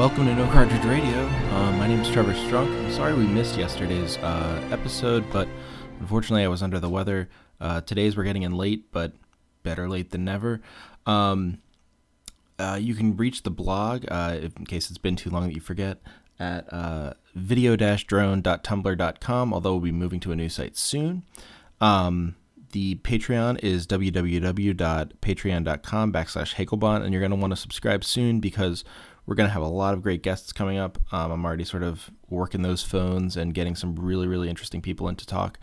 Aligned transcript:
Welcome 0.00 0.24
to 0.28 0.34
No 0.34 0.46
Cartridge 0.46 0.86
Radio. 0.86 1.26
Uh, 1.26 1.72
my 1.72 1.86
name 1.86 2.00
is 2.00 2.08
Trevor 2.08 2.32
Strunk. 2.32 2.68
I'm 2.68 2.90
sorry 2.90 3.12
we 3.12 3.26
missed 3.26 3.58
yesterday's 3.58 4.16
uh, 4.16 4.66
episode, 4.72 5.30
but 5.30 5.46
unfortunately 5.98 6.42
I 6.42 6.48
was 6.48 6.62
under 6.62 6.80
the 6.80 6.88
weather. 6.88 7.28
Uh, 7.60 7.82
today's 7.82 8.16
we're 8.16 8.24
getting 8.24 8.40
in 8.40 8.52
late, 8.52 8.90
but 8.92 9.12
better 9.62 9.90
late 9.90 10.10
than 10.10 10.24
never. 10.24 10.62
Um, 11.04 11.58
uh, 12.58 12.78
you 12.80 12.94
can 12.94 13.14
reach 13.14 13.42
the 13.42 13.50
blog, 13.50 14.06
uh, 14.08 14.38
in 14.40 14.64
case 14.64 14.88
it's 14.88 14.96
been 14.96 15.16
too 15.16 15.28
long 15.28 15.48
that 15.48 15.54
you 15.54 15.60
forget, 15.60 15.98
at 16.38 16.72
uh, 16.72 17.12
video-drone.tumblr.com, 17.34 19.52
although 19.52 19.72
we'll 19.72 19.80
be 19.80 19.92
moving 19.92 20.20
to 20.20 20.32
a 20.32 20.36
new 20.36 20.48
site 20.48 20.78
soon. 20.78 21.24
Um, 21.78 22.36
the 22.72 22.94
Patreon 22.96 23.62
is 23.62 23.86
www.patreon.com 23.86 26.12
backslash 26.12 26.54
Hakelbon, 26.54 27.02
and 27.02 27.12
you're 27.12 27.20
going 27.20 27.32
to 27.32 27.36
want 27.36 27.50
to 27.50 27.56
subscribe 27.56 28.02
soon 28.02 28.40
because 28.40 28.82
we're 29.26 29.34
going 29.34 29.48
to 29.48 29.52
have 29.52 29.62
a 29.62 29.68
lot 29.68 29.94
of 29.94 30.02
great 30.02 30.22
guests 30.22 30.52
coming 30.52 30.78
up. 30.78 30.98
Um, 31.12 31.30
I'm 31.30 31.44
already 31.44 31.64
sort 31.64 31.82
of 31.82 32.10
working 32.28 32.62
those 32.62 32.82
phones 32.82 33.36
and 33.36 33.54
getting 33.54 33.76
some 33.76 33.96
really, 33.96 34.26
really 34.26 34.48
interesting 34.48 34.82
people 34.82 35.08
in 35.08 35.16
to 35.16 35.26
talk. 35.26 35.58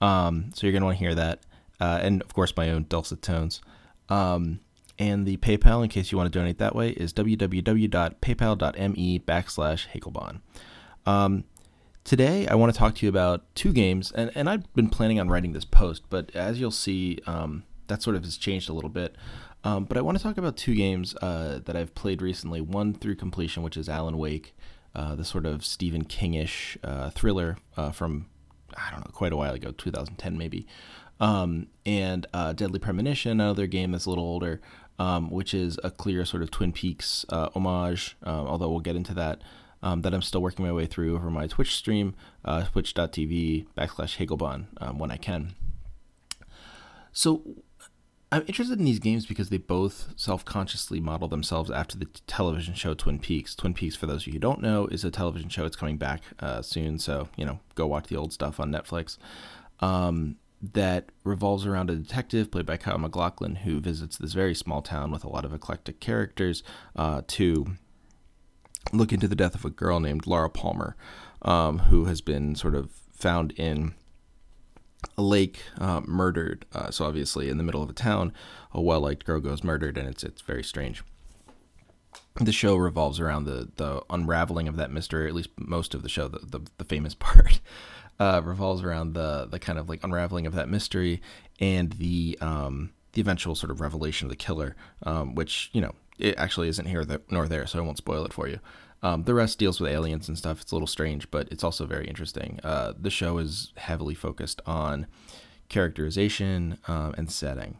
Um, 0.00 0.50
so 0.54 0.66
you're 0.66 0.72
going 0.72 0.82
to 0.82 0.86
want 0.86 0.98
to 0.98 1.04
hear 1.04 1.14
that. 1.14 1.40
Uh, 1.80 2.00
and 2.02 2.22
of 2.22 2.34
course, 2.34 2.52
my 2.56 2.70
own 2.70 2.86
dulcet 2.88 3.22
tones. 3.22 3.60
Um, 4.08 4.60
and 4.98 5.26
the 5.26 5.36
PayPal, 5.36 5.82
in 5.82 5.88
case 5.88 6.10
you 6.10 6.18
want 6.18 6.32
to 6.32 6.38
donate 6.38 6.58
that 6.58 6.74
way, 6.74 6.90
is 6.90 7.12
www.paypal.me 7.12 9.18
backslash 9.20 9.86
Hakelbon. 9.88 10.40
Um, 11.06 11.44
today, 12.02 12.48
I 12.48 12.56
want 12.56 12.72
to 12.72 12.78
talk 12.78 12.96
to 12.96 13.06
you 13.06 13.10
about 13.10 13.54
two 13.54 13.72
games, 13.72 14.10
and, 14.12 14.32
and 14.34 14.50
I've 14.50 14.74
been 14.74 14.88
planning 14.88 15.20
on 15.20 15.28
writing 15.28 15.52
this 15.52 15.64
post, 15.64 16.02
but 16.10 16.34
as 16.34 16.58
you'll 16.58 16.72
see, 16.72 17.20
um, 17.26 17.62
that 17.86 18.02
sort 18.02 18.16
of 18.16 18.24
has 18.24 18.36
changed 18.36 18.68
a 18.68 18.72
little 18.72 18.90
bit. 18.90 19.14
Um, 19.64 19.84
but 19.84 19.96
I 19.96 20.00
want 20.00 20.16
to 20.16 20.22
talk 20.22 20.38
about 20.38 20.56
two 20.56 20.74
games 20.74 21.14
uh, 21.16 21.60
that 21.64 21.76
I've 21.76 21.94
played 21.94 22.22
recently. 22.22 22.60
One 22.60 22.94
through 22.94 23.16
completion, 23.16 23.62
which 23.62 23.76
is 23.76 23.88
Alan 23.88 24.16
Wake, 24.16 24.54
uh, 24.94 25.14
the 25.14 25.24
sort 25.24 25.46
of 25.46 25.64
Stephen 25.64 26.04
Kingish 26.04 26.76
uh, 26.84 27.10
thriller 27.10 27.56
uh, 27.76 27.90
from 27.90 28.26
I 28.76 28.90
don't 28.90 29.00
know 29.00 29.10
quite 29.12 29.32
a 29.32 29.36
while 29.36 29.54
ago, 29.54 29.72
2010 29.72 30.36
maybe, 30.36 30.66
um, 31.20 31.68
and 31.84 32.26
uh, 32.32 32.52
Deadly 32.52 32.78
Premonition, 32.78 33.32
another 33.32 33.66
game 33.66 33.92
that's 33.92 34.06
a 34.06 34.10
little 34.10 34.24
older, 34.24 34.60
um, 34.98 35.30
which 35.30 35.54
is 35.54 35.78
a 35.82 35.90
clear 35.90 36.24
sort 36.24 36.42
of 36.42 36.50
Twin 36.50 36.72
Peaks 36.72 37.24
uh, 37.30 37.48
homage. 37.54 38.16
although 38.24 38.68
we'll 38.68 38.80
get 38.80 38.96
into 38.96 39.14
that. 39.14 39.42
Um, 39.80 40.02
that 40.02 40.12
I'm 40.12 40.22
still 40.22 40.42
working 40.42 40.64
my 40.64 40.72
way 40.72 40.86
through 40.86 41.14
over 41.14 41.30
my 41.30 41.46
Twitch 41.46 41.76
stream, 41.76 42.16
twitch.tv 42.44 43.66
backslash 43.76 44.16
Hagelbon 44.16 44.66
um, 44.80 44.98
when 44.98 45.12
I 45.12 45.16
can. 45.16 45.54
So 47.12 47.42
I'm 48.30 48.44
interested 48.46 48.78
in 48.78 48.84
these 48.84 48.98
games 48.98 49.24
because 49.24 49.48
they 49.48 49.56
both 49.56 50.12
self 50.16 50.44
consciously 50.44 51.00
model 51.00 51.28
themselves 51.28 51.70
after 51.70 51.96
the 51.96 52.06
television 52.26 52.74
show 52.74 52.92
Twin 52.94 53.18
Peaks. 53.18 53.54
Twin 53.54 53.72
Peaks, 53.72 53.96
for 53.96 54.06
those 54.06 54.22
of 54.22 54.26
you 54.26 54.34
who 54.34 54.38
don't 54.38 54.60
know, 54.60 54.86
is 54.86 55.02
a 55.04 55.10
television 55.10 55.48
show. 55.48 55.64
It's 55.64 55.76
coming 55.76 55.96
back 55.96 56.22
uh, 56.38 56.60
soon, 56.60 56.98
so, 56.98 57.28
you 57.36 57.46
know, 57.46 57.60
go 57.74 57.86
watch 57.86 58.08
the 58.08 58.16
old 58.16 58.32
stuff 58.32 58.60
on 58.60 58.70
Netflix. 58.70 59.16
Um, 59.80 60.36
that 60.60 61.10
revolves 61.24 61.64
around 61.66 61.88
a 61.88 61.96
detective 61.96 62.50
played 62.50 62.66
by 62.66 62.76
Kyle 62.76 62.98
MacLachlan 62.98 63.56
who 63.56 63.80
visits 63.80 64.18
this 64.18 64.32
very 64.32 64.54
small 64.54 64.82
town 64.82 65.10
with 65.10 65.22
a 65.24 65.28
lot 65.28 65.44
of 65.44 65.54
eclectic 65.54 66.00
characters 66.00 66.62
uh, 66.96 67.22
to 67.28 67.76
look 68.92 69.12
into 69.12 69.28
the 69.28 69.36
death 69.36 69.54
of 69.54 69.64
a 69.64 69.70
girl 69.70 70.00
named 70.00 70.26
Laura 70.26 70.50
Palmer, 70.50 70.96
um, 71.42 71.78
who 71.78 72.06
has 72.06 72.20
been 72.20 72.56
sort 72.56 72.74
of 72.74 72.90
found 73.12 73.52
in 73.52 73.94
lake 75.16 75.62
uh, 75.78 76.00
murdered. 76.04 76.64
Uh, 76.72 76.90
so 76.90 77.04
obviously, 77.04 77.48
in 77.48 77.58
the 77.58 77.64
middle 77.64 77.82
of 77.82 77.90
a 77.90 77.94
town, 77.94 78.32
a 78.72 78.80
well-liked 78.80 79.24
girl 79.24 79.40
goes 79.40 79.64
murdered, 79.64 79.96
and 79.96 80.08
it's 80.08 80.24
it's 80.24 80.42
very 80.42 80.64
strange. 80.64 81.02
The 82.40 82.52
show 82.52 82.76
revolves 82.76 83.20
around 83.20 83.44
the 83.44 83.68
the 83.76 84.02
unraveling 84.10 84.68
of 84.68 84.76
that 84.76 84.90
mystery. 84.90 85.28
At 85.28 85.34
least 85.34 85.50
most 85.56 85.94
of 85.94 86.02
the 86.02 86.08
show, 86.08 86.28
the 86.28 86.38
the, 86.38 86.60
the 86.78 86.84
famous 86.84 87.14
part, 87.18 87.60
uh, 88.18 88.40
revolves 88.44 88.82
around 88.82 89.14
the 89.14 89.46
the 89.46 89.58
kind 89.58 89.78
of 89.78 89.88
like 89.88 90.04
unraveling 90.04 90.46
of 90.46 90.54
that 90.54 90.68
mystery 90.68 91.20
and 91.60 91.92
the 91.92 92.38
um, 92.40 92.90
the 93.12 93.20
eventual 93.20 93.54
sort 93.54 93.70
of 93.70 93.80
revelation 93.80 94.26
of 94.26 94.30
the 94.30 94.36
killer, 94.36 94.76
um, 95.04 95.34
which 95.34 95.70
you 95.72 95.80
know 95.80 95.94
it 96.18 96.36
actually 96.36 96.68
isn't 96.68 96.86
here 96.86 97.06
nor 97.30 97.48
there, 97.48 97.66
so 97.66 97.78
I 97.78 97.82
won't 97.82 97.98
spoil 97.98 98.24
it 98.24 98.32
for 98.32 98.48
you. 98.48 98.58
Um, 99.02 99.24
the 99.24 99.34
rest 99.34 99.58
deals 99.58 99.80
with 99.80 99.92
aliens 99.92 100.28
and 100.28 100.36
stuff. 100.36 100.60
It's 100.60 100.72
a 100.72 100.74
little 100.74 100.88
strange, 100.88 101.30
but 101.30 101.48
it's 101.50 101.62
also 101.62 101.86
very 101.86 102.06
interesting. 102.08 102.58
Uh, 102.64 102.94
the 102.98 103.10
show 103.10 103.38
is 103.38 103.72
heavily 103.76 104.14
focused 104.14 104.60
on 104.66 105.06
characterization 105.68 106.78
um, 106.88 107.14
and 107.16 107.30
setting, 107.30 107.78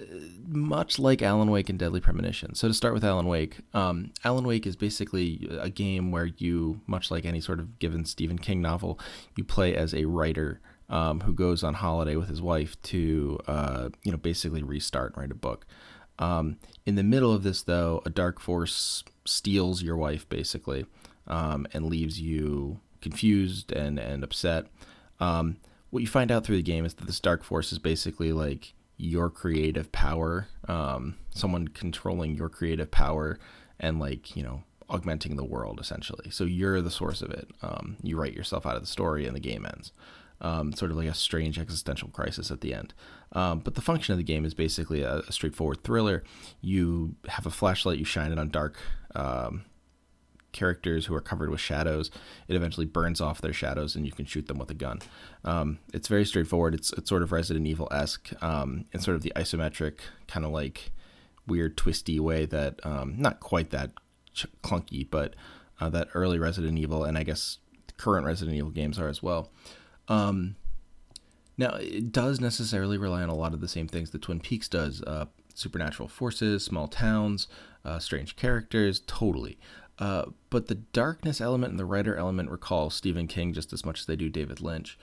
uh, 0.00 0.04
much 0.46 0.98
like 0.98 1.22
Alan 1.22 1.50
Wake 1.50 1.68
and 1.68 1.78
Deadly 1.78 2.00
Premonition. 2.00 2.54
So 2.54 2.68
to 2.68 2.74
start 2.74 2.94
with 2.94 3.04
Alan 3.04 3.26
Wake, 3.26 3.58
um, 3.74 4.12
Alan 4.24 4.44
Wake 4.44 4.66
is 4.66 4.76
basically 4.76 5.48
a 5.60 5.70
game 5.70 6.12
where 6.12 6.26
you, 6.26 6.82
much 6.86 7.10
like 7.10 7.24
any 7.24 7.40
sort 7.40 7.58
of 7.58 7.78
given 7.78 8.04
Stephen 8.04 8.38
King 8.38 8.60
novel, 8.60 9.00
you 9.36 9.44
play 9.44 9.74
as 9.74 9.92
a 9.92 10.04
writer 10.04 10.60
um, 10.88 11.20
who 11.20 11.32
goes 11.32 11.62
on 11.64 11.74
holiday 11.74 12.16
with 12.16 12.28
his 12.28 12.40
wife 12.40 12.80
to, 12.82 13.38
uh, 13.46 13.88
you 14.04 14.12
know, 14.12 14.18
basically 14.18 14.62
restart 14.62 15.14
and 15.14 15.22
write 15.22 15.32
a 15.32 15.34
book. 15.34 15.66
Um, 16.18 16.58
in 16.84 16.94
the 16.94 17.02
middle 17.02 17.32
of 17.32 17.42
this, 17.42 17.62
though, 17.62 18.02
a 18.04 18.10
dark 18.10 18.40
force 18.40 19.04
steals 19.24 19.82
your 19.82 19.96
wife 19.96 20.28
basically 20.28 20.86
um, 21.26 21.66
and 21.72 21.86
leaves 21.86 22.20
you 22.20 22.80
confused 23.00 23.72
and, 23.72 23.98
and 23.98 24.24
upset. 24.24 24.66
Um, 25.20 25.58
what 25.90 26.00
you 26.00 26.06
find 26.06 26.30
out 26.30 26.44
through 26.44 26.56
the 26.56 26.62
game 26.62 26.84
is 26.84 26.94
that 26.94 27.06
this 27.06 27.20
dark 27.20 27.44
force 27.44 27.72
is 27.72 27.78
basically 27.78 28.32
like 28.32 28.74
your 28.96 29.30
creative 29.30 29.92
power, 29.92 30.48
um, 30.66 31.16
someone 31.34 31.68
controlling 31.68 32.34
your 32.34 32.48
creative 32.48 32.90
power 32.90 33.38
and 33.78 34.00
like, 34.00 34.36
you 34.36 34.42
know, 34.42 34.64
augmenting 34.90 35.36
the 35.36 35.44
world 35.44 35.78
essentially. 35.80 36.30
So 36.30 36.44
you're 36.44 36.80
the 36.80 36.90
source 36.90 37.22
of 37.22 37.30
it. 37.30 37.48
Um, 37.62 37.96
you 38.02 38.18
write 38.18 38.34
yourself 38.34 38.66
out 38.66 38.76
of 38.76 38.82
the 38.82 38.88
story 38.88 39.26
and 39.26 39.36
the 39.36 39.40
game 39.40 39.66
ends 39.66 39.92
um, 40.40 40.72
sort 40.72 40.90
of 40.90 40.96
like 40.96 41.08
a 41.08 41.14
strange 41.14 41.58
existential 41.58 42.08
crisis 42.08 42.50
at 42.50 42.60
the 42.60 42.74
end. 42.74 42.94
Um, 43.32 43.60
but 43.60 43.74
the 43.74 43.82
function 43.82 44.12
of 44.12 44.18
the 44.18 44.24
game 44.24 44.44
is 44.44 44.54
basically 44.54 45.02
a, 45.02 45.18
a, 45.18 45.32
straightforward 45.32 45.82
thriller. 45.82 46.24
You 46.60 47.16
have 47.28 47.44
a 47.44 47.50
flashlight, 47.50 47.98
you 47.98 48.04
shine 48.04 48.32
it 48.32 48.38
on 48.38 48.48
dark 48.48 48.78
um, 49.14 49.64
characters 50.52 51.06
who 51.06 51.14
are 51.14 51.20
covered 51.20 51.50
with 51.50 51.60
shadows. 51.60 52.10
It 52.46 52.56
eventually 52.56 52.86
burns 52.86 53.20
off 53.20 53.40
their 53.40 53.52
shadows, 53.52 53.94
and 53.94 54.06
you 54.06 54.12
can 54.12 54.24
shoot 54.24 54.46
them 54.46 54.58
with 54.58 54.70
a 54.70 54.74
gun. 54.74 55.00
Um, 55.44 55.78
it's 55.92 56.08
very 56.08 56.24
straightforward. 56.24 56.74
It's 56.74 56.92
it's 56.94 57.08
sort 57.08 57.22
of 57.22 57.32
Resident 57.32 57.66
Evil 57.66 57.88
esque 57.90 58.30
um, 58.42 58.86
in 58.92 59.00
sort 59.00 59.16
of 59.16 59.22
the 59.22 59.32
isometric 59.36 59.98
kind 60.26 60.46
of 60.46 60.52
like 60.52 60.92
weird 61.46 61.76
twisty 61.76 62.20
way 62.20 62.46
that 62.46 62.80
um, 62.84 63.14
not 63.18 63.40
quite 63.40 63.70
that 63.70 63.90
ch- 64.32 64.46
clunky, 64.62 65.06
but 65.08 65.34
uh, 65.80 65.88
that 65.90 66.08
early 66.14 66.38
Resident 66.38 66.78
Evil 66.78 67.04
and 67.04 67.18
I 67.18 67.24
guess 67.24 67.58
current 67.96 68.26
Resident 68.26 68.56
Evil 68.56 68.70
games 68.70 68.98
are 68.98 69.08
as 69.08 69.22
well. 69.22 69.50
Um, 70.08 70.56
now, 71.56 71.74
it 71.74 72.12
does 72.12 72.40
necessarily 72.40 72.98
rely 72.98 73.22
on 73.22 73.28
a 73.28 73.34
lot 73.34 73.52
of 73.52 73.60
the 73.60 73.68
same 73.68 73.88
things 73.88 74.10
that 74.10 74.22
Twin 74.22 74.40
Peaks 74.40 74.68
does 74.68 75.02
uh, 75.02 75.26
supernatural 75.54 76.08
forces, 76.08 76.64
small 76.64 76.86
towns, 76.86 77.48
uh, 77.84 77.98
strange 77.98 78.36
characters, 78.36 79.02
totally. 79.06 79.58
Uh, 79.98 80.26
but 80.50 80.68
the 80.68 80.76
darkness 80.76 81.40
element 81.40 81.72
and 81.72 81.80
the 81.80 81.84
writer 81.84 82.16
element 82.16 82.50
recall 82.50 82.90
Stephen 82.90 83.26
King 83.26 83.52
just 83.52 83.72
as 83.72 83.84
much 83.84 84.00
as 84.00 84.06
they 84.06 84.14
do 84.14 84.28
David 84.28 84.60
Lynch. 84.60 84.96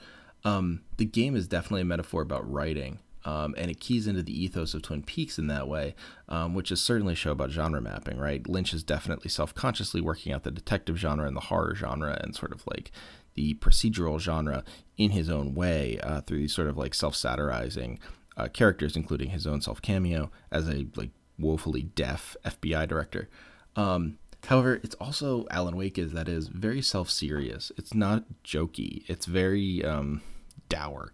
Um, 0.44 0.80
the 0.96 1.04
game 1.04 1.36
is 1.36 1.46
definitely 1.46 1.82
a 1.82 1.86
metaphor 1.86 2.22
about 2.22 2.50
writing, 2.50 3.00
um, 3.26 3.56
and 3.58 3.72
it 3.72 3.80
keys 3.80 4.06
into 4.06 4.22
the 4.22 4.44
ethos 4.44 4.72
of 4.72 4.82
Twin 4.82 5.02
Peaks 5.02 5.36
in 5.36 5.48
that 5.48 5.66
way, 5.66 5.96
um, 6.28 6.54
which 6.54 6.70
is 6.70 6.80
certainly 6.80 7.14
a 7.14 7.16
show 7.16 7.32
about 7.32 7.50
genre 7.50 7.80
mapping, 7.80 8.18
right? 8.18 8.48
Lynch 8.48 8.72
is 8.72 8.84
definitely 8.84 9.28
self 9.28 9.52
consciously 9.52 10.00
working 10.00 10.32
out 10.32 10.44
the 10.44 10.52
detective 10.52 10.96
genre 10.96 11.26
and 11.26 11.36
the 11.36 11.40
horror 11.42 11.74
genre 11.74 12.18
and 12.22 12.36
sort 12.36 12.52
of 12.52 12.64
like 12.68 12.92
the 13.34 13.54
procedural 13.54 14.20
genre 14.20 14.62
in 14.96 15.10
his 15.10 15.28
own 15.28 15.54
way 15.54 15.98
uh, 16.04 16.20
through 16.20 16.38
these 16.38 16.54
sort 16.54 16.68
of 16.68 16.78
like 16.78 16.94
self-satirizing 16.94 17.98
uh, 18.36 18.46
characters, 18.46 18.94
including 18.94 19.30
his 19.30 19.44
own 19.44 19.60
self 19.60 19.82
cameo 19.82 20.30
as 20.52 20.68
a 20.68 20.86
like 20.94 21.10
woefully 21.36 21.82
deaf 21.82 22.36
FBI 22.44 22.86
director. 22.86 23.28
Um, 23.74 24.18
however, 24.44 24.80
it's 24.84 24.94
also 24.94 25.46
Alan 25.50 25.76
Wake 25.76 25.98
is 25.98 26.12
that 26.12 26.28
is 26.28 26.46
very 26.46 26.80
self-serious. 26.80 27.72
It's 27.76 27.92
not 27.92 28.24
jokey. 28.44 29.02
It's 29.08 29.26
very 29.26 29.84
um, 29.84 30.22
dour. 30.68 31.12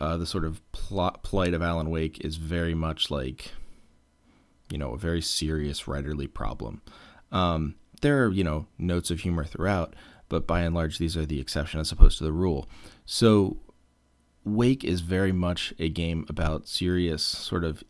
Uh, 0.00 0.16
the 0.16 0.26
sort 0.26 0.44
of 0.44 0.60
plot 0.72 1.22
plight 1.22 1.52
of 1.52 1.62
Alan 1.62 1.90
Wake 1.90 2.24
is 2.24 2.36
very 2.36 2.74
much 2.74 3.10
like, 3.10 3.52
you 4.70 4.78
know, 4.78 4.92
a 4.92 4.98
very 4.98 5.20
serious 5.20 5.82
writerly 5.82 6.32
problem. 6.32 6.80
Um, 7.30 7.74
there 8.00 8.24
are, 8.24 8.30
you 8.30 8.42
know, 8.42 8.66
notes 8.78 9.10
of 9.10 9.20
humor 9.20 9.44
throughout, 9.44 9.94
but 10.30 10.46
by 10.46 10.62
and 10.62 10.74
large, 10.74 10.98
these 10.98 11.16
are 11.16 11.26
the 11.26 11.40
exception 11.40 11.80
as 11.80 11.92
opposed 11.92 12.18
to 12.18 12.24
the 12.24 12.32
rule. 12.32 12.66
So, 13.04 13.58
Wake 14.42 14.84
is 14.84 15.02
very 15.02 15.32
much 15.32 15.74
a 15.78 15.90
game 15.90 16.24
about 16.28 16.66
serious 16.66 17.22
sort 17.22 17.62
of 17.62 17.84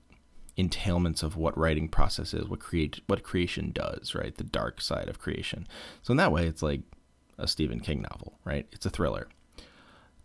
entailments 0.59 1.23
of 1.23 1.37
what 1.37 1.57
writing 1.57 1.89
process 1.89 2.35
is, 2.35 2.49
what 2.49 2.61
create 2.61 3.01
what 3.07 3.23
creation 3.23 3.71
does, 3.73 4.15
right? 4.15 4.35
The 4.37 4.45
dark 4.45 4.81
side 4.81 5.09
of 5.09 5.19
creation. 5.19 5.67
So 6.03 6.13
in 6.13 6.17
that 6.19 6.33
way, 6.33 6.47
it's 6.47 6.63
like 6.63 6.83
a 7.39 7.49
Stephen 7.49 7.81
King 7.81 8.03
novel, 8.03 8.39
right? 8.45 8.67
It's 8.73 8.87
a 8.87 8.91
thriller. 8.91 9.29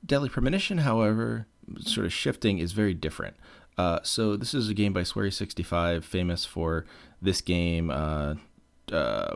Deadly 0.05 0.29
Premonition, 0.29 0.79
however, 0.79 1.47
sort 1.79 2.05
of 2.05 2.13
shifting 2.13 2.59
is 2.59 2.71
very 2.71 2.93
different. 2.93 3.35
Uh, 3.77 3.99
so 4.03 4.37
this 4.37 4.53
is 4.53 4.69
a 4.69 4.73
game 4.73 4.93
by 4.93 5.01
Swery65, 5.01 6.03
famous 6.03 6.45
for 6.45 6.85
this 7.21 7.41
game. 7.41 7.89
Uh, 7.89 8.35
uh, 8.91 9.35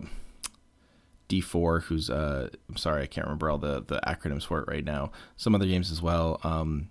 D4, 1.28 1.84
who's 1.84 2.10
uh, 2.10 2.50
I'm 2.68 2.78
sorry, 2.78 3.04
I 3.04 3.08
can't 3.08 3.28
remember 3.28 3.50
all 3.50 3.58
the 3.58 3.84
the 3.86 4.00
acronyms 4.06 4.46
for 4.46 4.60
it 4.60 4.68
right 4.68 4.84
now. 4.84 5.12
Some 5.38 5.54
other 5.54 5.68
games 5.68 5.92
as 5.92 6.02
well. 6.02 6.40
Um, 6.44 6.90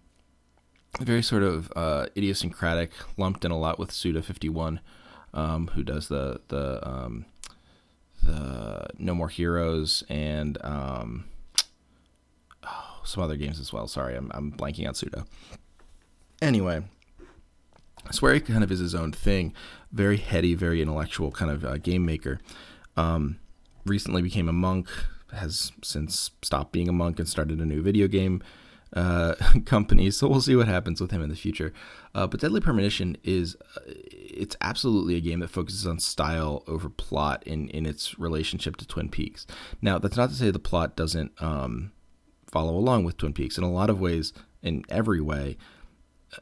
very 1.00 1.22
sort 1.22 1.42
of 1.42 1.72
uh, 1.76 2.06
idiosyncratic, 2.16 2.92
lumped 3.16 3.44
in 3.44 3.50
a 3.50 3.58
lot 3.58 3.78
with 3.78 3.92
Suda 3.92 4.22
51, 4.22 4.80
um, 5.34 5.68
who 5.74 5.82
does 5.82 6.08
the 6.08 6.40
the 6.48 6.86
um, 6.88 7.26
the 8.22 8.86
No 8.98 9.14
More 9.14 9.28
Heroes 9.28 10.04
and 10.08 10.56
um, 10.62 11.24
some 13.04 13.22
other 13.22 13.36
games 13.36 13.60
as 13.60 13.72
well. 13.72 13.86
Sorry, 13.86 14.16
I'm 14.16 14.30
I'm 14.34 14.52
blanking 14.52 14.86
out 14.86 14.96
Suda. 14.96 15.26
Anyway, 16.40 16.82
Swery 18.10 18.40
kind 18.40 18.62
of 18.64 18.70
is 18.70 18.78
his 18.78 18.94
own 18.94 19.12
thing, 19.12 19.52
very 19.92 20.16
heady, 20.16 20.54
very 20.54 20.80
intellectual 20.80 21.30
kind 21.30 21.50
of 21.50 21.64
uh, 21.64 21.78
game 21.78 22.04
maker. 22.04 22.40
Um, 22.96 23.38
recently 23.84 24.22
became 24.22 24.48
a 24.48 24.52
monk, 24.52 24.88
has 25.32 25.72
since 25.82 26.30
stopped 26.42 26.72
being 26.72 26.88
a 26.88 26.92
monk 26.92 27.18
and 27.18 27.28
started 27.28 27.60
a 27.60 27.66
new 27.66 27.82
video 27.82 28.08
game 28.08 28.42
uh, 28.94 29.34
company. 29.66 30.10
So 30.10 30.28
we'll 30.28 30.40
see 30.40 30.56
what 30.56 30.68
happens 30.68 31.00
with 31.00 31.10
him 31.10 31.22
in 31.22 31.28
the 31.28 31.36
future. 31.36 31.72
Uh, 32.14 32.26
but 32.26 32.40
Deadly 32.40 32.60
Premonition 32.60 33.16
is 33.24 33.56
uh, 33.76 33.80
it's 33.86 34.56
absolutely 34.60 35.16
a 35.16 35.20
game 35.20 35.40
that 35.40 35.48
focuses 35.48 35.86
on 35.86 35.98
style 35.98 36.62
over 36.66 36.88
plot 36.88 37.42
in 37.46 37.68
in 37.70 37.86
its 37.86 38.18
relationship 38.18 38.76
to 38.76 38.86
Twin 38.86 39.08
Peaks. 39.08 39.46
Now 39.82 39.98
that's 39.98 40.16
not 40.16 40.30
to 40.30 40.36
say 40.36 40.50
the 40.50 40.58
plot 40.58 40.96
doesn't 40.96 41.32
um, 41.42 41.92
follow 42.50 42.76
along 42.76 43.04
with 43.04 43.16
Twin 43.16 43.32
Peaks. 43.32 43.58
In 43.58 43.64
a 43.64 43.70
lot 43.70 43.90
of 43.90 44.00
ways, 44.00 44.32
in 44.62 44.84
every 44.88 45.20
way, 45.20 45.56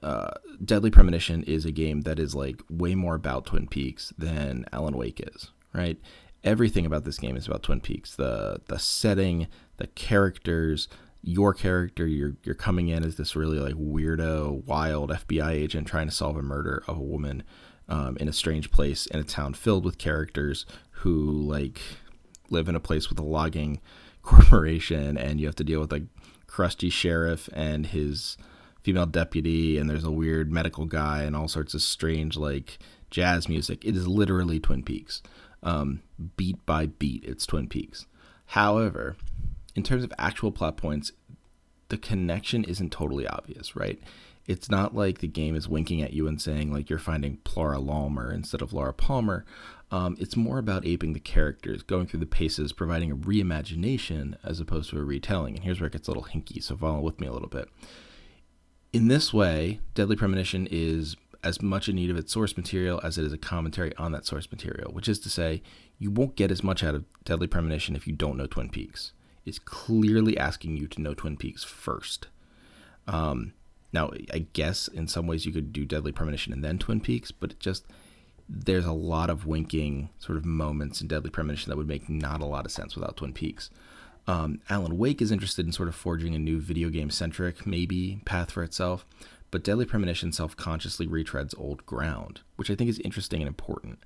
uh, 0.02 0.30
Deadly 0.64 0.90
Premonition 0.90 1.42
is 1.44 1.64
a 1.64 1.72
game 1.72 2.02
that 2.02 2.18
is 2.18 2.34
like 2.34 2.62
way 2.70 2.94
more 2.94 3.14
about 3.14 3.46
Twin 3.46 3.68
Peaks 3.68 4.12
than 4.18 4.64
Alan 4.72 4.96
Wake 4.96 5.20
is. 5.34 5.50
Right? 5.72 5.98
Everything 6.44 6.86
about 6.86 7.04
this 7.04 7.18
game 7.18 7.36
is 7.36 7.46
about 7.46 7.62
Twin 7.62 7.80
Peaks. 7.80 8.16
The 8.16 8.60
the 8.68 8.78
setting, 8.78 9.48
the 9.76 9.88
characters, 9.88 10.88
your 11.22 11.52
character. 11.52 12.06
You're 12.06 12.36
you're 12.44 12.54
coming 12.54 12.88
in 12.88 13.04
as 13.04 13.16
this 13.16 13.36
really 13.36 13.58
like 13.58 13.74
weirdo, 13.74 14.64
wild 14.64 15.10
FBI 15.10 15.50
agent 15.50 15.86
trying 15.86 16.08
to 16.08 16.14
solve 16.14 16.36
a 16.36 16.42
murder 16.42 16.82
of 16.86 16.96
a 16.96 17.02
woman 17.02 17.42
um, 17.88 18.16
in 18.18 18.28
a 18.28 18.32
strange 18.32 18.70
place 18.70 19.06
in 19.06 19.20
a 19.20 19.24
town 19.24 19.54
filled 19.54 19.84
with 19.84 19.98
characters 19.98 20.66
who 20.90 21.30
like 21.30 21.80
live 22.50 22.68
in 22.68 22.76
a 22.76 22.80
place 22.80 23.08
with 23.08 23.18
a 23.18 23.24
logging 23.24 23.80
corporation, 24.26 25.16
and 25.16 25.40
you 25.40 25.46
have 25.46 25.56
to 25.56 25.64
deal 25.64 25.80
with 25.80 25.92
a 25.92 26.06
crusty 26.46 26.90
sheriff 26.90 27.48
and 27.52 27.86
his 27.86 28.36
female 28.82 29.06
deputy, 29.06 29.78
and 29.78 29.88
there's 29.88 30.04
a 30.04 30.10
weird 30.10 30.52
medical 30.52 30.84
guy, 30.84 31.22
and 31.22 31.34
all 31.34 31.48
sorts 31.48 31.74
of 31.74 31.82
strange 31.82 32.36
like 32.36 32.78
jazz 33.10 33.48
music. 33.48 33.84
It 33.84 33.96
is 33.96 34.06
literally 34.06 34.60
Twin 34.60 34.82
Peaks, 34.82 35.22
um, 35.62 36.02
beat 36.36 36.64
by 36.66 36.86
beat. 36.86 37.24
It's 37.24 37.46
Twin 37.46 37.68
Peaks. 37.68 38.06
However, 38.46 39.16
in 39.74 39.82
terms 39.82 40.04
of 40.04 40.12
actual 40.18 40.52
plot 40.52 40.76
points, 40.76 41.12
the 41.88 41.98
connection 41.98 42.64
isn't 42.64 42.92
totally 42.92 43.26
obvious, 43.26 43.76
right? 43.76 44.00
It's 44.46 44.70
not 44.70 44.94
like 44.94 45.18
the 45.18 45.28
game 45.28 45.56
is 45.56 45.68
winking 45.68 46.02
at 46.02 46.12
you 46.12 46.28
and 46.28 46.40
saying 46.40 46.72
like 46.72 46.88
you're 46.88 46.98
finding 46.98 47.38
Plora 47.38 47.78
Lawmer 47.78 48.32
instead 48.32 48.62
of 48.62 48.72
Laura 48.72 48.92
Palmer. 48.92 49.44
Um, 49.90 50.16
it's 50.18 50.36
more 50.36 50.58
about 50.58 50.86
aping 50.86 51.12
the 51.12 51.20
characters, 51.20 51.82
going 51.82 52.06
through 52.06 52.20
the 52.20 52.26
paces, 52.26 52.72
providing 52.72 53.10
a 53.10 53.16
reimagination 53.16 54.36
as 54.44 54.60
opposed 54.60 54.90
to 54.90 54.98
a 54.98 55.04
retelling. 55.04 55.56
And 55.56 55.64
here's 55.64 55.80
where 55.80 55.88
it 55.88 55.92
gets 55.92 56.08
a 56.08 56.10
little 56.10 56.24
hinky, 56.24 56.62
so 56.62 56.76
follow 56.76 57.00
with 57.00 57.20
me 57.20 57.26
a 57.26 57.32
little 57.32 57.48
bit. 57.48 57.68
In 58.92 59.08
this 59.08 59.32
way, 59.32 59.80
Deadly 59.94 60.16
Premonition 60.16 60.66
is 60.70 61.16
as 61.44 61.62
much 61.62 61.88
in 61.88 61.96
need 61.96 62.10
of 62.10 62.16
its 62.16 62.32
source 62.32 62.56
material 62.56 63.00
as 63.04 63.18
it 63.18 63.24
is 63.24 63.32
a 63.32 63.38
commentary 63.38 63.94
on 63.96 64.10
that 64.12 64.26
source 64.26 64.50
material, 64.50 64.92
which 64.92 65.08
is 65.08 65.20
to 65.20 65.30
say, 65.30 65.62
you 65.98 66.10
won't 66.10 66.36
get 66.36 66.50
as 66.50 66.64
much 66.64 66.82
out 66.82 66.94
of 66.94 67.04
Deadly 67.24 67.46
Premonition 67.46 67.94
if 67.94 68.06
you 68.06 68.12
don't 68.12 68.36
know 68.36 68.46
Twin 68.46 68.68
Peaks. 68.68 69.12
It's 69.44 69.60
clearly 69.60 70.36
asking 70.36 70.76
you 70.76 70.88
to 70.88 71.00
know 71.00 71.14
Twin 71.14 71.36
Peaks 71.36 71.62
first. 71.62 72.26
Um, 73.06 73.52
now, 73.92 74.10
I 74.32 74.46
guess 74.52 74.88
in 74.88 75.08
some 75.08 75.26
ways 75.26 75.46
you 75.46 75.52
could 75.52 75.72
do 75.72 75.84
Deadly 75.84 76.12
Premonition 76.12 76.52
and 76.52 76.64
then 76.64 76.78
Twin 76.78 77.00
Peaks, 77.00 77.30
but 77.30 77.52
it 77.52 77.60
just 77.60 77.86
there's 78.48 78.84
a 78.84 78.92
lot 78.92 79.28
of 79.28 79.46
winking 79.46 80.08
sort 80.18 80.38
of 80.38 80.44
moments 80.44 81.00
in 81.00 81.08
Deadly 81.08 81.30
Premonition 81.30 81.70
that 81.70 81.76
would 81.76 81.88
make 81.88 82.08
not 82.08 82.40
a 82.40 82.46
lot 82.46 82.64
of 82.64 82.72
sense 82.72 82.94
without 82.94 83.16
Twin 83.16 83.32
Peaks. 83.32 83.70
Um, 84.28 84.60
Alan 84.68 84.98
Wake 84.98 85.22
is 85.22 85.32
interested 85.32 85.66
in 85.66 85.72
sort 85.72 85.88
of 85.88 85.94
forging 85.94 86.34
a 86.34 86.38
new 86.38 86.60
video 86.60 86.88
game 86.88 87.10
centric, 87.10 87.66
maybe, 87.66 88.20
path 88.24 88.50
for 88.50 88.62
itself, 88.62 89.06
but 89.50 89.64
Deadly 89.64 89.84
Premonition 89.84 90.32
self 90.32 90.56
consciously 90.56 91.06
retreads 91.06 91.58
old 91.58 91.86
ground, 91.86 92.40
which 92.56 92.70
I 92.70 92.74
think 92.74 92.90
is 92.90 92.98
interesting 93.00 93.40
and 93.40 93.48
important. 93.48 94.00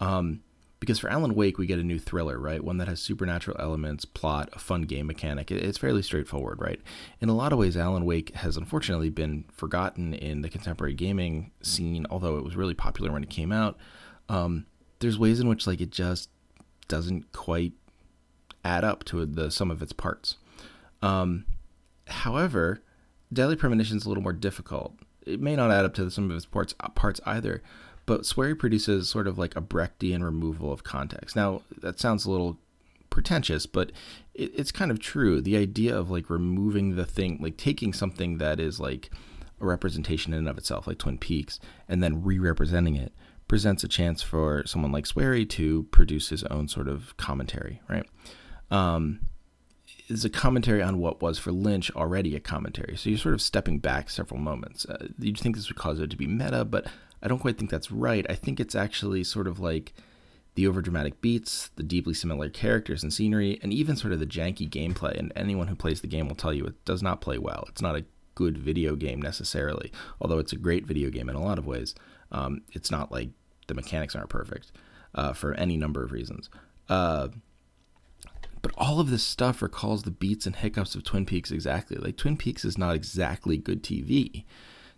Um, 0.00 0.42
because 0.80 0.98
for 0.98 1.08
Alan 1.08 1.34
Wake, 1.34 1.56
we 1.56 1.66
get 1.66 1.78
a 1.78 1.84
new 1.84 1.98
thriller, 1.98 2.38
right? 2.38 2.62
One 2.62 2.78
that 2.78 2.88
has 2.88 3.00
supernatural 3.00 3.56
elements, 3.58 4.04
plot, 4.04 4.50
a 4.52 4.58
fun 4.58 4.82
game 4.82 5.06
mechanic. 5.06 5.50
It's 5.50 5.78
fairly 5.78 6.02
straightforward, 6.02 6.60
right? 6.60 6.80
In 7.20 7.28
a 7.28 7.34
lot 7.34 7.52
of 7.52 7.58
ways, 7.58 7.76
Alan 7.76 8.04
Wake 8.04 8.34
has 8.34 8.56
unfortunately 8.56 9.08
been 9.08 9.44
forgotten 9.50 10.12
in 10.12 10.42
the 10.42 10.50
contemporary 10.50 10.94
gaming 10.94 11.52
scene, 11.62 12.06
although 12.10 12.36
it 12.36 12.44
was 12.44 12.56
really 12.56 12.74
popular 12.74 13.12
when 13.12 13.22
it 13.22 13.30
came 13.30 13.52
out. 13.52 13.78
Um, 14.28 14.66
there's 14.98 15.18
ways 15.18 15.40
in 15.40 15.48
which 15.48 15.66
like 15.66 15.80
it 15.80 15.90
just 15.90 16.28
doesn't 16.88 17.32
quite 17.32 17.72
add 18.64 18.84
up 18.84 19.04
to 19.04 19.24
the 19.24 19.50
sum 19.50 19.70
of 19.70 19.82
its 19.82 19.92
parts. 19.92 20.36
Um, 21.02 21.44
however, 22.06 22.82
Deadly 23.32 23.56
Premonition 23.56 23.96
is 23.96 24.04
a 24.04 24.08
little 24.08 24.22
more 24.22 24.32
difficult. 24.32 24.94
It 25.26 25.40
may 25.40 25.56
not 25.56 25.70
add 25.70 25.84
up 25.84 25.94
to 25.94 26.04
the 26.04 26.10
sum 26.10 26.30
of 26.30 26.36
its 26.36 26.46
parts, 26.46 26.74
uh, 26.80 26.88
parts 26.90 27.20
either, 27.26 27.62
but 28.06 28.26
Swery 28.26 28.54
produces 28.54 29.08
sort 29.08 29.26
of 29.26 29.38
like 29.38 29.56
a 29.56 29.62
Brechtian 29.62 30.22
removal 30.22 30.72
of 30.72 30.84
context. 30.84 31.36
Now, 31.36 31.62
that 31.80 31.98
sounds 31.98 32.26
a 32.26 32.30
little 32.30 32.58
pretentious, 33.10 33.66
but 33.66 33.92
it, 34.34 34.52
it's 34.54 34.72
kind 34.72 34.90
of 34.90 34.98
true. 34.98 35.40
The 35.40 35.56
idea 35.56 35.96
of 35.96 36.10
like 36.10 36.30
removing 36.30 36.96
the 36.96 37.06
thing, 37.06 37.38
like 37.40 37.56
taking 37.56 37.92
something 37.92 38.38
that 38.38 38.60
is 38.60 38.80
like 38.80 39.10
a 39.60 39.66
representation 39.66 40.32
in 40.32 40.40
and 40.40 40.48
of 40.48 40.58
itself, 40.58 40.86
like 40.86 40.98
Twin 40.98 41.18
Peaks, 41.18 41.60
and 41.88 42.02
then 42.02 42.22
re 42.22 42.38
representing 42.38 42.96
it 42.96 43.12
presents 43.46 43.84
a 43.84 43.88
chance 43.88 44.22
for 44.22 44.64
someone 44.66 44.90
like 44.90 45.06
Swery 45.06 45.44
to 45.50 45.84
produce 45.84 46.30
his 46.30 46.44
own 46.44 46.66
sort 46.66 46.88
of 46.88 47.16
commentary, 47.16 47.80
right? 47.88 48.06
um, 48.70 49.20
is 50.08 50.24
a 50.24 50.30
commentary 50.30 50.82
on 50.82 50.98
what 50.98 51.22
was 51.22 51.38
for 51.38 51.52
Lynch 51.52 51.90
already 51.92 52.36
a 52.36 52.40
commentary. 52.40 52.96
So 52.96 53.10
you're 53.10 53.18
sort 53.18 53.34
of 53.34 53.40
stepping 53.40 53.78
back 53.78 54.10
several 54.10 54.40
moments. 54.40 54.84
Uh, 54.86 55.08
you'd 55.18 55.38
think 55.38 55.56
this 55.56 55.68
would 55.68 55.78
cause 55.78 56.00
it 56.00 56.10
to 56.10 56.16
be 56.16 56.26
meta, 56.26 56.64
but 56.64 56.86
I 57.24 57.28
don't 57.28 57.38
quite 57.38 57.56
think 57.56 57.70
that's 57.70 57.90
right. 57.90 58.26
I 58.28 58.34
think 58.34 58.60
it's 58.60 58.74
actually 58.74 59.24
sort 59.24 59.46
of 59.46 59.58
like 59.58 59.94
the 60.54 60.64
overdramatic 60.64 61.14
beats, 61.20 61.70
the 61.76 61.82
deeply 61.82 62.14
similar 62.14 62.48
characters 62.50 63.02
and 63.02 63.12
scenery, 63.12 63.58
and 63.62 63.72
even 63.72 63.96
sort 63.96 64.12
of 64.12 64.20
the 64.20 64.26
janky 64.26 64.68
gameplay. 64.68 65.18
And 65.18 65.32
anyone 65.34 65.68
who 65.68 65.74
plays 65.74 66.00
the 66.00 66.06
game 66.06 66.28
will 66.28 66.36
tell 66.36 66.52
you 66.52 66.64
it 66.64 66.84
does 66.84 67.02
not 67.02 67.20
play 67.20 67.38
well. 67.38 67.64
It's 67.68 67.82
not 67.82 67.96
a 67.96 68.04
good 68.34 68.58
video 68.58 68.94
game 68.94 69.22
necessarily, 69.22 69.90
although 70.20 70.38
it's 70.38 70.52
a 70.52 70.56
great 70.56 70.86
video 70.86 71.10
game 71.10 71.28
in 71.28 71.34
a 71.34 71.42
lot 71.42 71.58
of 71.58 71.66
ways. 71.66 71.94
Um, 72.30 72.62
it's 72.72 72.90
not 72.90 73.10
like 73.10 73.30
the 73.66 73.74
mechanics 73.74 74.14
aren't 74.14 74.28
perfect 74.28 74.70
uh, 75.14 75.32
for 75.32 75.54
any 75.54 75.76
number 75.76 76.04
of 76.04 76.12
reasons. 76.12 76.50
Uh, 76.88 77.28
but 78.60 78.72
all 78.76 79.00
of 79.00 79.10
this 79.10 79.22
stuff 79.22 79.62
recalls 79.62 80.02
the 80.02 80.10
beats 80.10 80.46
and 80.46 80.56
hiccups 80.56 80.94
of 80.94 81.04
Twin 81.04 81.26
Peaks 81.26 81.50
exactly. 81.50 81.96
Like 81.96 82.16
Twin 82.16 82.36
Peaks 82.36 82.64
is 82.64 82.78
not 82.78 82.94
exactly 82.94 83.56
good 83.56 83.82
TV. 83.82 84.44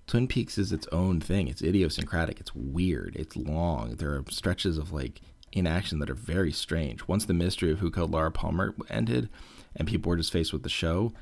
Twin 0.07 0.29
Peaks 0.29 0.57
is 0.57 0.73
its 0.73 0.87
own 0.93 1.21
thing. 1.21 1.49
It's 1.49 1.63
idiosyncratic. 1.63 2.41
It's 2.41 2.55
weird. 2.55 3.17
It's 3.17 3.37
long. 3.37 3.97
There 3.97 4.15
are 4.15 4.25
stretches 4.31 4.79
of 4.79 4.93
like 4.93 5.21
inaction 5.53 5.99
that 5.99 6.11
are 6.11 6.15
very 6.15 6.53
strange. 6.53 7.09
Once 7.09 7.25
the 7.25 7.35
mystery 7.35 7.73
of 7.73 7.81
who 7.81 7.91
killed 7.91 8.13
Laura 8.13 8.31
Palmer 8.31 8.75
ended, 8.89 9.29
and 9.75 9.89
people 9.89 10.11
were 10.11 10.17
just 10.17 10.33
faced 10.33 10.53
with 10.53 10.63
the 10.63 10.69
show, 10.69 11.13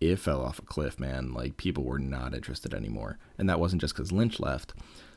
it 0.00 0.16
fell 0.16 0.42
off 0.42 0.58
a 0.58 0.62
cliff, 0.62 1.00
man. 1.00 1.32
Like 1.32 1.56
people 1.56 1.84
were 1.84 1.98
not 1.98 2.34
interested 2.34 2.72
anymore, 2.72 3.18
and 3.36 3.48
that 3.48 3.60
wasn't 3.60 3.80
just 3.80 3.94
because 3.94 4.12
Lynch 4.12 4.38
left. 4.38 4.72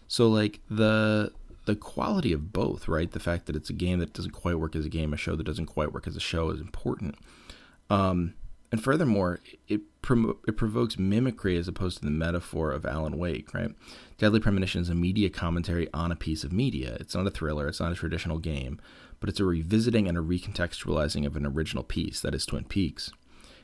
So 0.08 0.28
like 0.28 0.60
the 0.70 1.32
the 1.66 1.76
quality 1.76 2.34
of 2.34 2.52
both, 2.52 2.88
right? 2.88 3.12
The 3.12 3.20
fact 3.20 3.46
that 3.46 3.56
it's 3.56 3.70
a 3.70 3.74
game 3.74 4.00
that 4.00 4.14
doesn't 4.14 4.32
quite 4.32 4.60
work 4.60 4.76
as 4.76 4.86
a 4.86 4.90
game, 4.90 5.14
a 5.14 5.18
show 5.18 5.36
that 5.36 5.44
doesn't 5.44 5.68
quite 5.68 5.94
work 5.94 6.08
as 6.08 6.16
a 6.16 6.20
show 6.20 6.50
is 6.50 6.60
important. 6.60 7.16
Um, 7.92 8.34
and 8.72 8.84
furthermore, 8.84 9.42
it 9.68 9.82
it 10.04 10.58
provokes 10.58 10.98
mimicry 10.98 11.58
as 11.58 11.68
opposed 11.68 12.00
to 12.00 12.06
the 12.06 12.12
metaphor 12.12 12.72
of 12.72 12.86
Alan 12.86 13.18
Wake, 13.18 13.54
right? 13.54 13.72
Deadly 14.18 14.40
Premonition 14.40 14.82
is 14.82 14.90
a 14.90 14.96
media 14.96 15.30
commentary 15.30 15.88
on 15.94 16.12
a 16.12 16.16
piece 16.16 16.44
of 16.44 16.52
media. 16.52 16.98
It's 17.00 17.16
not 17.16 17.28
a 17.28 17.32
thriller, 17.32 17.68
it's 17.68 17.80
not 17.80 17.92
a 17.92 17.96
traditional 17.96 18.40
game, 18.40 18.80
but 19.20 19.30
it's 19.30 19.40
a 19.40 19.46
revisiting 19.46 20.08
and 20.08 20.18
a 20.18 20.22
recontextualizing 20.22 21.26
of 21.26 21.36
an 21.36 21.46
original 21.46 21.84
piece, 21.84 22.22
that 22.22 22.34
is 22.34 22.46
Twin 22.46 22.66
Peaks. 22.66 23.12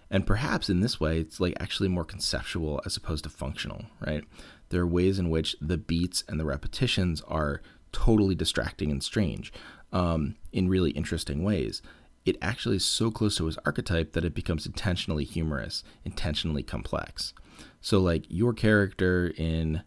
And 0.10 0.26
perhaps 0.26 0.70
in 0.70 0.80
this 0.80 1.00
way, 1.00 1.20
it's 1.20 1.40
like 1.40 1.56
actually 1.60 1.90
more 1.90 2.06
conceptual 2.06 2.82
as 2.86 2.96
opposed 2.96 3.24
to 3.26 3.30
functional, 3.30 3.86
right? 4.06 4.24
There 4.70 4.82
are 4.82 4.88
ways 4.88 5.20
in 5.20 5.30
which 5.30 5.56
the 5.60 5.78
beats 5.78 6.24
and 6.28 6.40
the 6.40 6.46
repetitions 6.46 7.22
are 7.28 7.62
totally 7.92 8.36
distracting 8.36 8.92
and 8.92 9.04
strange 9.04 9.52
um, 9.92 10.36
in 10.52 10.70
really 10.70 10.92
interesting 10.92 11.44
ways. 11.44 11.82
It 12.28 12.38
actually 12.42 12.76
is 12.76 12.86
so 12.86 13.10
close 13.10 13.38
to 13.38 13.46
his 13.46 13.58
archetype 13.66 14.12
that 14.14 14.26
it 14.26 14.36
becomes 14.36 14.66
intentionally 14.66 15.24
humorous, 15.24 15.84
intentionally 16.04 16.64
complex. 16.64 17.34
So, 17.80 18.00
like, 18.00 18.26
your 18.28 18.54
character 18.54 19.34
in 19.38 19.82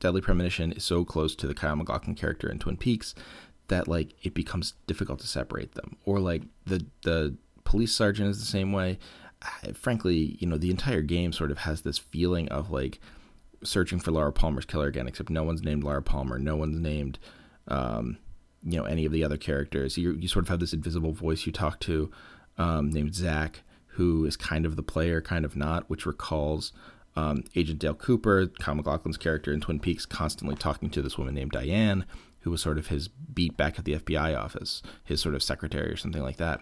Deadly 0.00 0.20
Premonition 0.20 0.72
is 0.72 0.84
so 0.84 1.04
close 1.04 1.34
to 1.36 1.46
the 1.46 1.54
Kyle 1.54 1.76
MacLachlan 1.76 2.16
character 2.16 2.50
in 2.50 2.58
Twin 2.58 2.76
Peaks 2.76 3.14
that 3.68 3.88
like 3.88 4.14
it 4.22 4.34
becomes 4.34 4.74
difficult 4.86 5.18
to 5.20 5.26
separate 5.26 5.74
them 5.74 5.96
or 6.04 6.20
like 6.20 6.42
the 6.66 6.86
the 7.02 7.36
police 7.64 7.92
sergeant 7.92 8.30
is 8.30 8.38
the 8.38 8.46
same 8.46 8.72
way 8.72 8.98
I, 9.42 9.72
frankly 9.72 10.36
you 10.38 10.46
know 10.46 10.56
the 10.56 10.70
entire 10.70 11.02
game 11.02 11.32
sort 11.32 11.50
of 11.50 11.58
has 11.58 11.82
this 11.82 11.98
feeling 11.98 12.48
of 12.48 12.70
like 12.70 13.00
searching 13.64 13.98
for 13.98 14.12
Laura 14.12 14.32
Palmer's 14.32 14.64
killer 14.64 14.86
again 14.86 15.08
except 15.08 15.30
no 15.30 15.42
one's 15.42 15.62
named 15.62 15.82
Laura 15.82 16.02
Palmer 16.02 16.38
no 16.38 16.56
one's 16.56 16.78
named 16.78 17.18
um, 17.68 18.18
you 18.66 18.76
know 18.76 18.84
any 18.84 19.06
of 19.06 19.12
the 19.12 19.24
other 19.24 19.36
characters 19.36 19.96
you, 19.96 20.12
you 20.12 20.28
sort 20.28 20.44
of 20.44 20.48
have 20.48 20.60
this 20.60 20.72
invisible 20.72 21.12
voice 21.12 21.46
you 21.46 21.52
talk 21.52 21.80
to 21.80 22.10
um, 22.58 22.90
named 22.90 23.14
Zach 23.14 23.62
who 23.86 24.26
is 24.26 24.36
kind 24.36 24.66
of 24.66 24.76
the 24.76 24.82
player 24.82 25.20
kind 25.22 25.44
of 25.44 25.56
not 25.56 25.88
which 25.88 26.04
recalls 26.04 26.72
um, 27.16 27.44
Agent 27.54 27.78
Dale 27.78 27.94
Cooper, 27.94 28.46
Kyle 28.60 28.74
MacLachlan's 28.74 29.16
character 29.16 29.52
in 29.52 29.60
Twin 29.60 29.80
Peaks, 29.80 30.04
constantly 30.04 30.54
talking 30.54 30.90
to 30.90 31.02
this 31.02 31.16
woman 31.16 31.34
named 31.34 31.52
Diane, 31.52 32.04
who 32.40 32.50
was 32.50 32.60
sort 32.60 32.78
of 32.78 32.88
his 32.88 33.08
beat 33.08 33.56
back 33.56 33.78
at 33.78 33.84
the 33.84 33.94
FBI 33.94 34.38
office, 34.38 34.82
his 35.02 35.20
sort 35.20 35.34
of 35.34 35.42
secretary 35.42 35.90
or 35.90 35.96
something 35.96 36.22
like 36.22 36.36
that. 36.36 36.60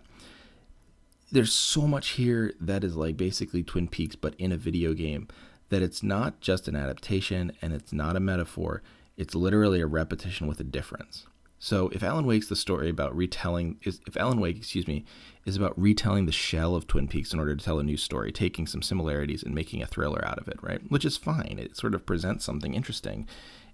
There's 1.32 1.52
so 1.52 1.87
much 1.87 2.11
here 2.11 2.54
that 2.61 2.84
is 2.84 2.94
like 2.96 3.16
basically 3.16 3.64
Twin 3.64 3.88
Peaks, 3.88 4.14
but 4.14 4.34
in 4.37 4.52
a 4.52 4.56
video 4.56 4.94
game, 4.94 5.26
that 5.70 5.82
it's 5.82 6.02
not 6.02 6.40
just 6.40 6.68
an 6.68 6.76
adaptation 6.76 7.52
and 7.61 7.73
it's 7.73 7.92
not 7.92 8.16
a 8.16 8.20
metaphor. 8.20 8.82
It's 9.16 9.34
literally 9.34 9.80
a 9.80 9.87
repetition 9.87 10.46
with 10.46 10.61
a 10.61 10.64
difference. 10.64 11.26
So 11.64 11.88
if 11.94 12.02
Alan 12.02 12.26
Wake's 12.26 12.49
the 12.49 12.56
story 12.56 12.90
about 12.90 13.16
retelling 13.16 13.78
if 13.80 14.18
Alan 14.18 14.38
Wake, 14.38 14.59
excuse 14.59 14.87
me, 14.87 15.02
is 15.47 15.56
about 15.56 15.73
retelling 15.80 16.26
the 16.26 16.30
shell 16.30 16.76
of 16.76 16.87
Twin 16.87 17.09
Peaks 17.09 17.33
in 17.33 17.38
order 17.38 17.56
to 17.56 17.64
tell 17.64 17.78
a 17.78 17.83
new 17.83 17.97
story, 17.97 18.30
taking 18.33 18.66
some 18.66 18.83
similarities 18.83 19.42
and 19.42 19.54
making 19.54 19.80
a 19.80 19.87
thriller 19.87 20.23
out 20.26 20.37
of 20.37 20.47
it, 20.47 20.62
right? 20.62 20.83
Which 20.90 21.06
is 21.06 21.16
fine. 21.16 21.56
It 21.59 21.75
sort 21.75 21.94
of 21.94 22.04
presents 22.04 22.44
something 22.44 22.75
interesting. 22.75 23.26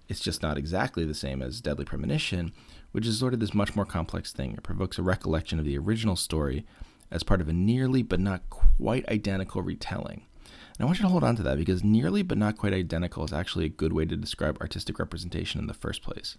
It's 0.07 0.21
just 0.21 0.41
not 0.41 0.57
exactly 0.57 1.03
the 1.03 1.13
same 1.13 1.41
as 1.41 1.59
Deadly 1.59 1.83
Premonition, 1.83 2.53
which 2.93 3.05
is 3.05 3.19
sort 3.19 3.33
of 3.33 3.41
this 3.41 3.53
much 3.53 3.75
more 3.75 3.83
complex 3.83 4.31
thing. 4.31 4.53
It 4.53 4.63
provokes 4.63 4.97
a 4.97 5.03
recollection 5.03 5.59
of 5.59 5.65
the 5.65 5.77
original 5.77 6.15
story 6.15 6.65
as 7.11 7.23
part 7.23 7.41
of 7.41 7.49
a 7.49 7.53
nearly 7.53 8.03
but 8.03 8.21
not 8.21 8.49
quite 8.49 9.05
identical 9.09 9.63
retelling. 9.63 10.25
And 10.45 10.79
I 10.79 10.85
want 10.85 10.99
you 10.99 11.03
to 11.03 11.09
hold 11.09 11.25
on 11.25 11.35
to 11.35 11.43
that 11.43 11.57
because 11.57 11.83
nearly 11.83 12.21
but 12.21 12.37
not 12.37 12.57
quite 12.57 12.73
identical 12.73 13.25
is 13.25 13.33
actually 13.33 13.65
a 13.65 13.69
good 13.69 13.91
way 13.91 14.05
to 14.05 14.15
describe 14.15 14.61
artistic 14.61 14.97
representation 14.97 15.59
in 15.59 15.67
the 15.67 15.73
first 15.73 16.01
place. 16.01 16.37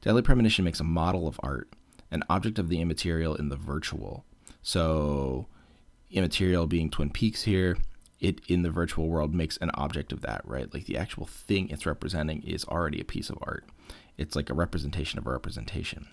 Deadly 0.00 0.22
Premonition 0.22 0.64
makes 0.64 0.80
a 0.80 0.84
model 0.84 1.26
of 1.26 1.40
art, 1.42 1.68
an 2.10 2.22
object 2.30 2.58
of 2.58 2.68
the 2.68 2.80
immaterial 2.80 3.34
in 3.34 3.48
the 3.48 3.56
virtual. 3.56 4.24
So, 4.62 5.48
immaterial 6.10 6.66
being 6.66 6.90
Twin 6.90 7.10
Peaks 7.10 7.42
here, 7.42 7.76
it 8.20 8.40
in 8.48 8.62
the 8.62 8.70
virtual 8.70 9.08
world 9.08 9.34
makes 9.34 9.56
an 9.58 9.70
object 9.74 10.12
of 10.12 10.20
that, 10.22 10.42
right? 10.44 10.72
Like 10.72 10.86
the 10.86 10.98
actual 10.98 11.26
thing 11.26 11.68
it's 11.68 11.86
representing 11.86 12.42
is 12.42 12.64
already 12.64 13.00
a 13.00 13.04
piece 13.04 13.30
of 13.30 13.38
art. 13.42 13.64
It's 14.16 14.34
like 14.34 14.50
a 14.50 14.54
representation 14.54 15.18
of 15.18 15.26
a 15.26 15.30
representation. 15.30 16.08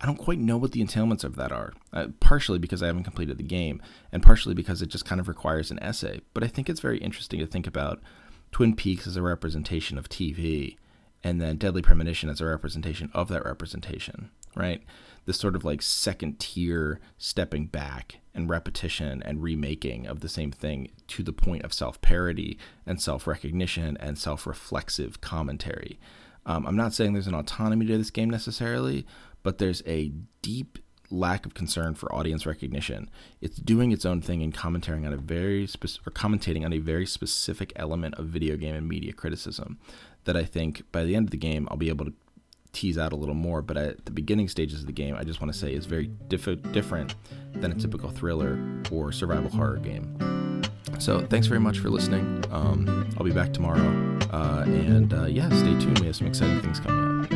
I 0.00 0.06
don't 0.06 0.16
quite 0.16 0.38
know 0.38 0.56
what 0.56 0.72
the 0.72 0.82
entailments 0.82 1.22
of 1.22 1.36
that 1.36 1.52
are, 1.52 1.72
uh, 1.92 2.08
partially 2.18 2.58
because 2.58 2.82
I 2.82 2.86
haven't 2.86 3.04
completed 3.04 3.38
the 3.38 3.44
game, 3.44 3.80
and 4.10 4.22
partially 4.22 4.54
because 4.54 4.82
it 4.82 4.88
just 4.88 5.04
kind 5.04 5.20
of 5.20 5.28
requires 5.28 5.70
an 5.70 5.78
essay. 5.80 6.22
But 6.34 6.42
I 6.42 6.48
think 6.48 6.68
it's 6.68 6.80
very 6.80 6.98
interesting 6.98 7.38
to 7.38 7.46
think 7.46 7.68
about 7.68 8.02
Twin 8.50 8.74
Peaks 8.74 9.06
as 9.06 9.16
a 9.16 9.22
representation 9.22 9.98
of 9.98 10.08
TV, 10.08 10.76
and 11.24 11.40
then 11.40 11.56
Deadly 11.56 11.82
Premonition 11.82 12.28
as 12.28 12.40
a 12.40 12.46
representation 12.46 13.10
of 13.14 13.28
that 13.28 13.44
representation, 13.44 14.30
right? 14.56 14.82
This 15.24 15.38
sort 15.38 15.54
of 15.54 15.64
like 15.64 15.82
second 15.82 16.40
tier 16.40 17.00
stepping 17.16 17.66
back 17.66 18.18
and 18.34 18.48
repetition 18.48 19.22
and 19.24 19.42
remaking 19.42 20.06
of 20.06 20.20
the 20.20 20.28
same 20.28 20.50
thing 20.50 20.90
to 21.08 21.22
the 21.22 21.32
point 21.32 21.62
of 21.64 21.72
self 21.72 22.00
parody 22.00 22.58
and 22.86 23.00
self 23.00 23.26
recognition 23.26 23.96
and 23.98 24.18
self 24.18 24.46
reflexive 24.46 25.20
commentary. 25.20 26.00
Um, 26.44 26.66
I'm 26.66 26.76
not 26.76 26.92
saying 26.92 27.12
there's 27.12 27.28
an 27.28 27.34
autonomy 27.34 27.86
to 27.86 27.98
this 27.98 28.10
game 28.10 28.30
necessarily, 28.30 29.06
but 29.44 29.58
there's 29.58 29.82
a 29.86 30.12
deep 30.42 30.78
lack 31.12 31.46
of 31.46 31.54
concern 31.54 31.94
for 31.94 32.12
audience 32.14 32.46
recognition. 32.46 33.10
It's 33.40 33.56
doing 33.56 33.92
its 33.92 34.04
own 34.04 34.22
thing 34.22 34.42
and 34.42 34.54
commentating 34.54 35.06
on 35.06 35.12
a 35.12 35.16
very 35.16 35.66
spe- 35.66 36.00
or 36.06 36.10
commentating 36.10 36.64
on 36.64 36.72
a 36.72 36.78
very 36.78 37.06
specific 37.06 37.72
element 37.76 38.14
of 38.16 38.26
video 38.26 38.56
game 38.56 38.74
and 38.74 38.88
media 38.88 39.12
criticism 39.12 39.78
that 40.24 40.36
I 40.36 40.44
think 40.44 40.82
by 40.92 41.04
the 41.04 41.14
end 41.14 41.26
of 41.26 41.30
the 41.30 41.36
game 41.36 41.68
I'll 41.70 41.76
be 41.76 41.88
able 41.88 42.06
to 42.06 42.14
tease 42.72 42.96
out 42.96 43.12
a 43.12 43.16
little 43.16 43.34
more, 43.34 43.60
but 43.60 43.76
at 43.76 44.04
the 44.06 44.10
beginning 44.10 44.48
stages 44.48 44.80
of 44.80 44.86
the 44.86 44.92
game, 44.92 45.14
I 45.14 45.24
just 45.24 45.40
want 45.40 45.52
to 45.52 45.58
say 45.58 45.74
is 45.74 45.86
very 45.86 46.10
diff- 46.28 46.72
different 46.72 47.14
than 47.52 47.70
a 47.70 47.74
typical 47.74 48.08
thriller 48.08 48.58
or 48.90 49.12
survival 49.12 49.50
horror 49.50 49.76
game. 49.76 50.62
So 50.98 51.20
thanks 51.26 51.46
very 51.46 51.60
much 51.60 51.78
for 51.78 51.90
listening. 51.90 52.44
Um, 52.50 53.08
I'll 53.18 53.24
be 53.24 53.32
back 53.32 53.52
tomorrow, 53.52 54.18
uh, 54.32 54.64
and 54.66 55.12
uh, 55.12 55.24
yeah, 55.24 55.48
stay 55.48 55.78
tuned. 55.78 55.98
We 55.98 56.06
have 56.06 56.16
some 56.16 56.26
exciting 56.26 56.60
things 56.62 56.80
coming 56.80 57.24
up. 57.24 57.31